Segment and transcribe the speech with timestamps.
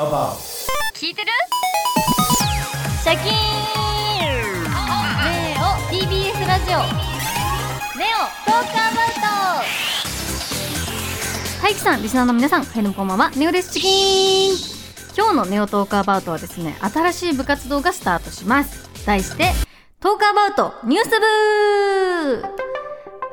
[0.00, 0.36] about.
[0.94, 1.28] 聞いてる？
[3.02, 3.34] シャキーン！
[5.24, 6.78] ネオ TBS ラジオ。
[7.98, 9.20] ネオトークアバウト。
[11.62, 12.64] はいきさんリスナーの皆さん。
[12.64, 13.30] はいどうもこんばんは。
[13.36, 13.74] ネオです。
[13.74, 14.56] チキン。
[15.16, 18.88] 今日のネオトークアバウトはですね新しい部活動がスタートします。
[19.04, 19.52] 題して
[20.00, 22.59] トークアバウトニュース部。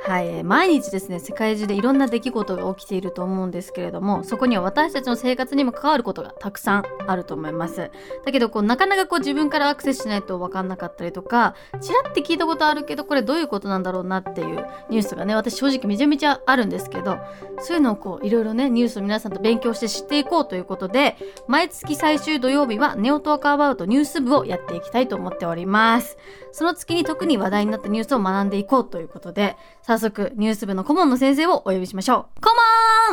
[0.08, 7.92] はい、毎日ですね世界中でいろんな出来事が起きていると思うんですけれどもそこには私たちの生活にも関わることがたくさんあると思います。
[8.26, 17.18] だけどこうなかなかこう自分からアクセスしないと分かんなかったりとかちらって聞いたことあるけどこれどういうことなんだろうなっていうニュースがね私正直めちゃめちゃあるんですけど
[17.60, 26.18] そういうのをこういろいろねニュースを皆さんと勉強して知っていこうということで毎月最終土曜日はネオトークアバウトニュース部をやっていきたいと思っております。
[26.54, 32.42] その月に特に話題になったニュースを学んでいこうということで早速ニュース部の顧問の先生をお呼びしましょう。
[32.42, 32.50] 顧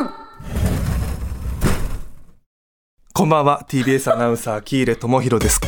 [0.01, 0.11] 問
[3.13, 3.65] こんばんは。
[3.69, 5.61] TBS アナウンサー喜入智弘です。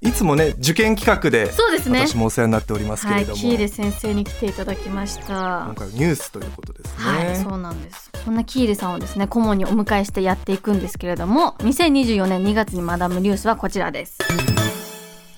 [0.00, 2.08] いつもね受験企画でそうですね。
[2.08, 5.66] 私もお世話になっておりますけはい、れども、キーレ先生に来ていただきました。
[5.66, 8.10] 今回はニュースということですね、はい、そうなんです。
[8.24, 14.18] そんなキーレさんをですね、顧問にお迎えしてやっていくんですけれども、2024年2月に学ぶニュースはこちらです。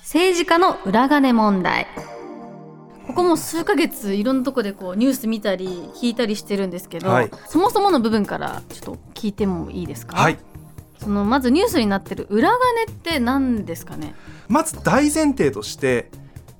[0.01, 1.85] 政治家の裏金問題。
[3.07, 10.17] ここも数ヶ月いろんなとこでこうニュース見たり聞いたりしてるんですけど、はいそもそもの部分からちょっと聞いてもいいですか？
[10.17, 10.37] はい。
[10.99, 14.15] そのまずニュースになってる裏金って何ですかね？
[14.47, 16.09] まず大前提として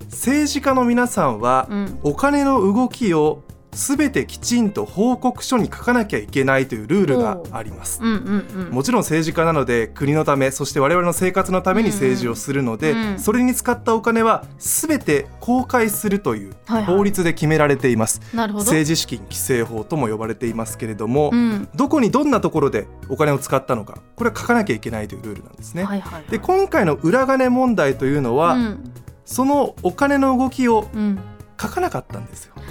[0.04, 1.98] 政治家の皆さんはうん。
[2.02, 3.42] お金の動きを
[3.76, 8.00] すべてきちんと報告書に書かなきゃいけないというルールがあります。
[8.02, 8.70] うんうんうん。
[8.70, 18.64] もちろん政治家なので国のためそして我々の生活のために政治をするので、うんうんそれに使ったお金は全て公開するというはいはい法律で決められています、なるほど。
[18.64, 21.68] 政治資金規正法とも呼ばれていますけれども、うん。
[21.74, 26.30] どこにどんなところでお金を使ったのかこれは書かなきゃいけないというルールなんですね、はいはい、はい。
[26.30, 28.92] で今回の裏金問題というのは、うん。
[29.24, 31.18] そのお金の動きをうん。
[31.60, 32.62] 書かなかったんですよ書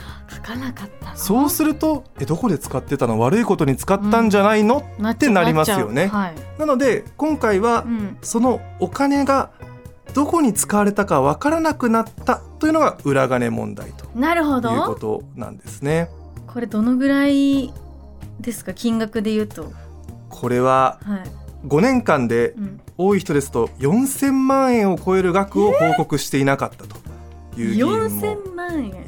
[0.46, 1.16] かなかったの？
[1.18, 3.20] そうするとえどこで使ってたの？
[3.20, 6.36] 悪いことに使ったんじゃないの、なっってなりますよねはい。
[6.60, 8.18] なので今回はうん。
[8.22, 9.50] そのお金が
[10.14, 14.96] どこに使われたかわからなくなったというのが裏金問題となるほいうこど。
[14.96, 16.10] となんですね。
[16.48, 17.74] これどのぐらい
[18.40, 18.74] ですか？
[18.74, 19.72] 金額で言うと。
[20.30, 21.68] これははい。
[21.68, 22.82] 5年間でうん。
[22.98, 26.96] 多い人ですと4000万円を超える額を報告していなかったと
[27.60, 27.98] いう議員も。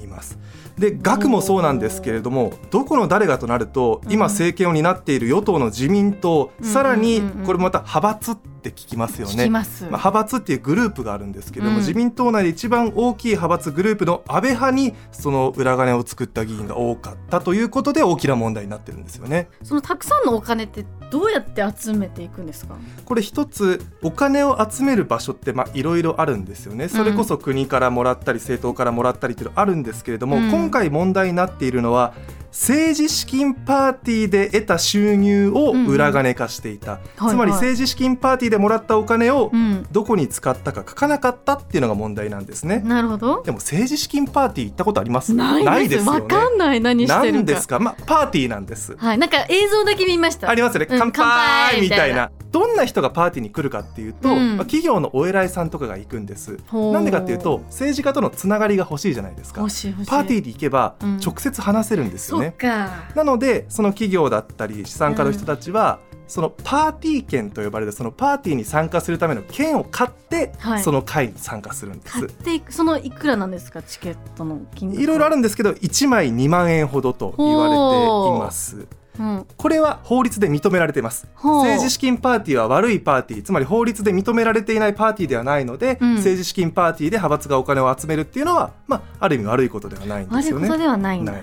[0.04, 0.38] います。
[0.78, 4.12] で額もそうなんですけれどもどこの誰がとなるとうん。
[4.12, 6.66] 今政権を担っている与党の自民党うん。
[6.66, 9.50] さらにこれまた派閥って聞きますよね。
[9.50, 19.48] まあ、派閥っていうグループがあるんですけれども、うん自民党内で一番大きい派閥グループの安倍派にその裏金を作った議員が多かったということで大きな問題になってるんですよね。
[19.64, 22.76] そのたくさんのお金ってどうやって集めていくんですか？
[23.06, 26.90] これ一つお金を集める場所ってまあいろいろあるんですよね。
[26.90, 32.14] それこそ国からもらったり政党からもらったりっていうのあるんですけれども、うん今回問題になっているのは
[32.52, 39.86] 政治資金パーティーで得た収入を裏金化していた、はいつまり政治資金パーティーでもらったお金をうん。
[39.92, 42.80] どこに使ったか書かなかったっていうのが問題なんですね。
[42.80, 43.44] なるほど。
[43.44, 45.34] でも政治資金パーティー行ったことあります？
[45.34, 46.06] ないです。
[46.06, 47.80] よねわかんない何してるんですか？
[47.80, 49.18] まあパーティーなんですはい。
[49.18, 50.50] なんか映像だけ見ました。
[50.50, 54.58] ありますよね、乾杯みたいなどんな人がパーティーに来るかっていうと、うん。
[54.58, 56.58] まあ、企業のお偉いさんとかが行くんです。
[56.74, 59.62] なんでかっていうと政治家とのつながりが欲しいじゃないですか。
[59.62, 61.18] パーティーに行けばうん。
[61.18, 62.90] 直接話せるんですよね、か。
[63.16, 70.84] なのでその企業だったり資産家の人たちは、そのパーティー券と呼ばれるそのパーティーに参加するための券を買って、はい。
[70.84, 72.20] その会に参加するんです。
[72.20, 73.82] 買っていくそのいくらなんですか？
[73.82, 75.02] チケットの金額。
[75.02, 75.38] いろいろある。
[75.38, 78.88] るんですけど1枚2万円ほどと言われています
[79.20, 79.46] うん。
[79.56, 81.28] これは法律で認められています。
[81.36, 86.16] 政治資金パーティーは悪いパーティーつまり法律で認められていないパーティーではないので、うん。
[86.16, 90.68] 政治資金パーティーで派閥がお金を集めるっていうのは、まあ、ある意味悪いことではないんですよね。
[90.68, 91.34] 悪いことではないんだ。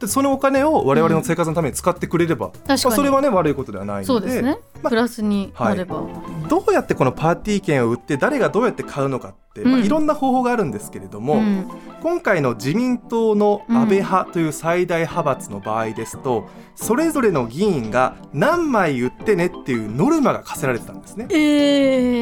[0.00, 2.84] でそのお金を我々の生活のために使ってくれれば、確かに。
[2.84, 4.58] まあそれはね悪いことではないのでね。
[4.82, 6.02] まあプラスになれば。
[6.48, 11.70] どうやってこのパーティー券を売って誰がどうやって買うのかって、まあうんいろんな方法があるんですけれども、うん
[12.02, 21.26] 今回の自民党の安倍派という最大派閥の場合ですと、それぞれの議員が何枚売ってねっていうノルマが課せられてたんですね。
[21.30, 21.34] え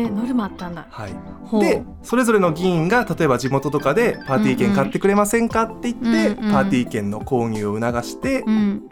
[0.06, 0.88] ー、ノルマあったんだ。
[0.90, 1.14] はい、
[1.60, 8.82] でそれぞれの議員が例えば地元とかでパーティー券買ってくれませんかって言って、うんうんパーティー券の購入を促して、うん。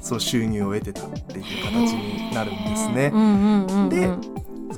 [0.00, 3.18] その収入を得てたっていう形になるんですねう。
[3.18, 3.88] んうんうんうん。
[3.88, 4.08] で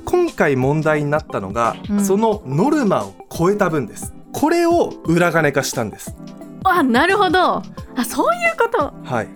[0.05, 4.13] 今回問題になったのが、うんそのノルマを超えた分です。
[4.31, 6.15] これを裏金化したんです。
[6.63, 7.39] あ、なるほど。
[7.55, 7.63] あ、
[8.05, 8.93] そういうこと。
[9.03, 9.27] はい。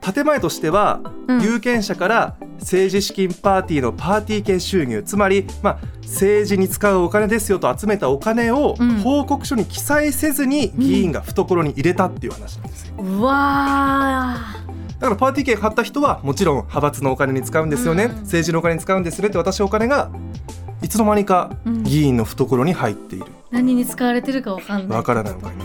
[0.00, 14.36] 建前としては、うん有権者から政治資金パーティーのパーティー券収入つまり、まあ、政治に使うお金ですよと集めたお金をうん報告書に記載せずに議員が懐に入れたっていう話なんですようわ
[15.00, 18.10] だからパーティー券買った人はもちろん派閥のお金に使うんですよね、うん。
[18.20, 20.10] 政治のお金に使うんですねって私お金が
[20.82, 21.82] いつの間にかうん。
[21.82, 24.98] 議員の懐に入っている、ー何に使われてるかわかんない。
[24.98, 25.64] わからないお金。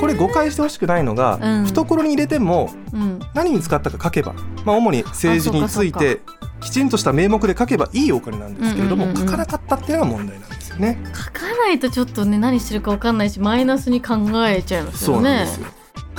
[0.00, 1.64] これ誤解してほしくないのが、うん。
[1.66, 3.20] 懐に入れてもうん。
[3.34, 4.32] 何に使ったか書けば、
[4.64, 6.20] まあ、主に政治についあて
[6.60, 9.26] きちんとした名目で書けばいいお金なんですけれども、うんうんうんうん。
[9.26, 10.98] 書かなかったっていうのが問題なんですよね。
[11.14, 15.66] 書かないとちょっとね何してるかわかんないしマイナスに考えちゃいますそうよねなんですよ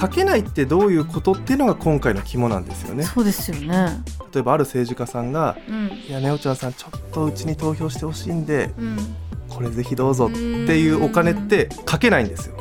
[0.03, 3.03] 書けないってどういうことっていうのが今回の肝なんですよね。
[3.03, 4.03] そうですよね。
[4.33, 8.97] 例えばある政治家さんがうん「いやねおちゃんさんちょっとうちに投票してほしいんでうん。
[9.49, 12.55] これぜひどうぞ」っていうお金って書けないんですよ。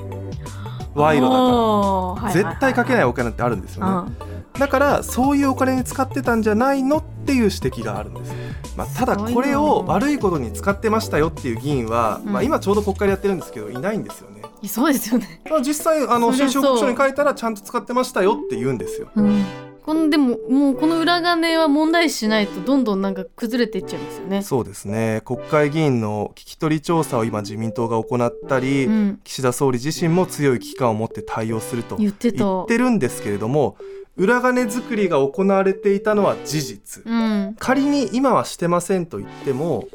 [0.94, 2.32] 賄賂だから。
[2.32, 4.12] 絶対書けないお金ってあるんですよね。
[4.58, 8.32] だからそういうお金に使ってたんじゃないのっていう指摘があるんです、
[8.76, 12.32] まあ、ただこれを悪いことに使ってましたよっていう議員は、うん。
[12.32, 15.40] まあ、今ちょうど国会でやってるんですけどいないんですよね、そうですよね。
[15.50, 19.08] まあ、実際あの収支報告書に書いたらちゃんと使ってましたよって言うんですよ。
[19.14, 19.44] うん。
[19.84, 24.42] このでももうこの裏金は問題視しないとどんどんなんか崩れていっちゃいますよね。
[24.42, 25.22] そうですね。
[25.24, 29.20] 国会議員の聞き取り調査を今自民党が行ったり、うん。
[29.24, 32.44] 岸田総理自身も強い危機感を持って対応すると言ってた。
[32.44, 33.76] 言ってるんですけれども
[34.16, 37.56] 裏金作りが行われていたのは事実、うん。
[37.58, 39.88] 仮に今はしてませんと言っても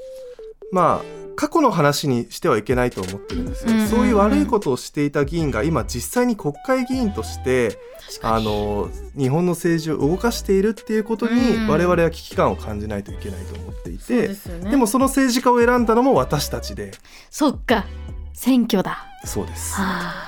[0.72, 3.90] まあ過去の話にしてはいけないと思ってるんですよ、うんうんうん。
[3.90, 7.78] そういう悪いことをしていた議員が今実際に国会議員として
[8.24, 11.68] あの日本の政治を動かしているっていうことにうん。
[11.68, 14.34] 我々は危機感を感じないといけないと思っていそうて、で
[14.64, 14.72] ね。
[14.72, 16.92] でもその政治家を選んだのも私たちで。
[17.30, 17.86] そっか。
[18.34, 19.06] 選挙だ。
[19.26, 19.84] そうです、は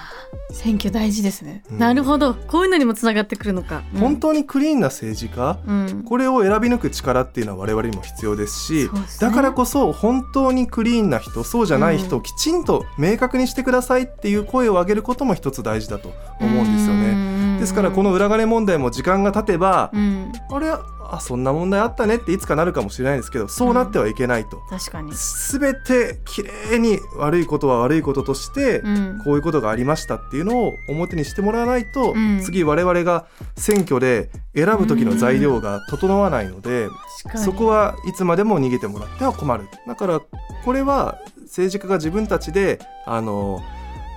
[0.05, 0.08] あ
[0.51, 1.77] 選挙大事ですね、うん。
[1.77, 2.33] なるほど。
[2.33, 3.99] こういうのにもつながってくるのか、うん。
[3.99, 6.03] 本当にクリーンな政治家うん。
[6.03, 9.01] これを選び抜く力っていうのは我々にも必要ですしね。
[9.19, 17.55] だからこそ本当にクリーンな人そうじゃない人うをきちんと明確にしてくださいっていう声を上げることも一つ大事だと思うんですよね。
[17.55, 20.31] ねですからこの裏金問題も時間が経てば、うん。
[20.49, 20.73] あれ？
[21.11, 24.61] あそんな問題あったねっていつかなるかもしれないですけどそうなってはいけないと。
[24.69, 25.11] 確かに。
[25.13, 29.21] 全てきれいに悪いことは悪いこととして、うん。
[29.23, 32.39] こういうことがありましたっていうのを表にしてもらわないと、うん。
[32.41, 33.25] 次我々が
[33.55, 36.87] 選挙で選ぶ時の材料が整わないので、
[37.35, 39.67] そこはいつまでも逃げてもらっては困る。
[39.87, 40.21] だから
[40.63, 43.61] これは政治家が自分たちであの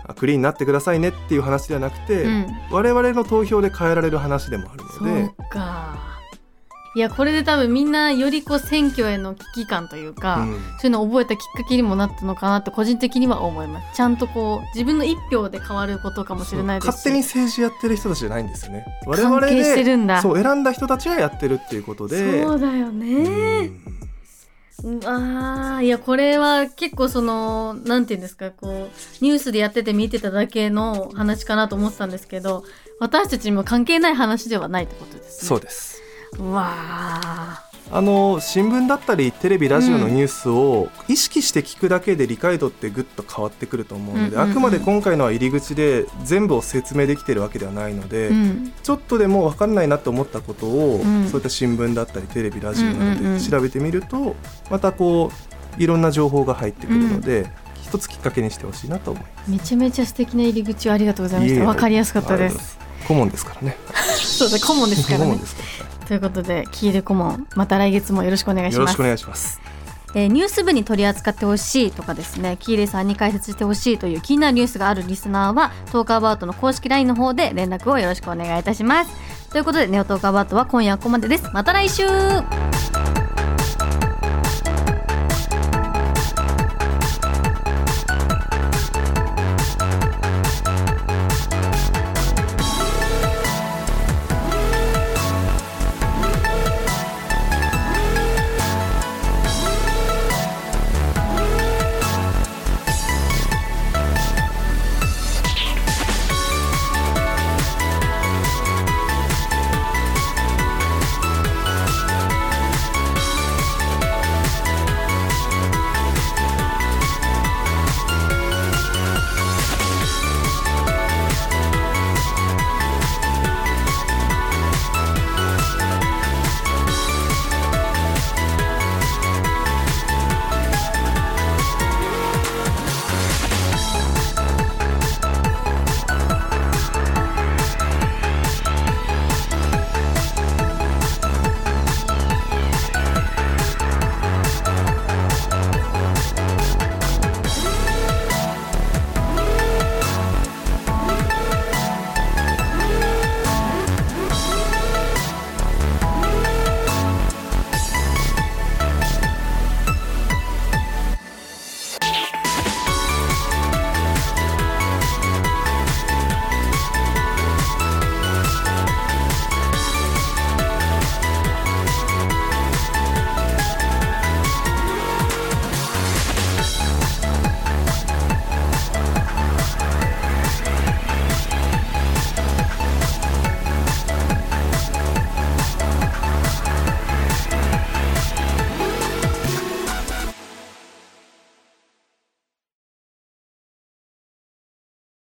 [0.06, 2.46] あクリーンになってくださいねっていう話ではなくて、うん。
[2.70, 6.21] 我々の投票で変えられる話でもあるそのでうか
[6.94, 10.52] いやこれで多分みんなよりこう選挙への危機感というか、うん。
[10.52, 13.96] そういうのを覚えたきっかけにもなったのかなって個人的には思います。
[13.96, 16.94] ちゃんとこう自分の一票で変わることかもしれないですし。
[16.96, 18.84] 勝手に政治やってる人たちじゃないんですよね。
[19.06, 20.20] 我々関係してでるんだ。
[20.20, 22.44] そう選んだ人たちがやってるっていうことで。
[22.44, 23.70] そうだよね。
[24.84, 25.00] うん。
[25.04, 32.64] あーいやこれは結構そのなんていうんですかこうニュースでやってて見てただけの話かなと思ってたんですけど
[32.98, 35.48] 私たちにも関係ない話ではないってことですね。
[35.48, 36.00] そうです。
[36.00, 37.62] うわあ
[37.94, 44.50] あの新聞だったりテレビラジオのニュースを意識して聞くだけで理解度ってぐっと変わってくると思うので、うんうんうん。
[44.50, 48.72] あくまで今回のは入り口で全部を説明できてるわけではないので、うん。
[48.82, 51.28] ちょっとでも分かんないなと思ったことを、うん。
[51.28, 53.38] そういった新聞だったりテレビラジオなうんうんうん。
[53.38, 54.36] どで調べてみると、
[54.70, 55.30] またこ
[55.78, 57.50] ういろんな情報が入ってくるので、
[57.82, 59.50] 一つきっかけにしてほしいなと思います。
[59.50, 61.64] めちゃめちゃ素敵な入り口をありがとうございました。
[61.66, 62.78] わかりやすかったです。
[63.06, 63.76] 顧問ですからね。
[64.16, 65.24] そうだ顧問ですからね。
[65.28, 65.81] 顧問ですから
[66.12, 68.80] ということでキール顧問また来月もよろしくお願いします。
[68.80, 69.62] よろしくお願いします。
[70.14, 79.50] えーニュース部に取り扱ってほしいとかですねキーレイさんに解説してほしいという気になるニュースがあるリスナーはトークアバウトの公式 LINE の方で連絡をよろしくお願いいたします。
[79.50, 81.48] ということでネオトークアバウトは今夜はここまでです。
[81.54, 82.02] また来週